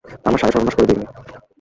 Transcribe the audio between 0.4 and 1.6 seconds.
সাড়ে সর্বনাশ করে দিয়ে গেল!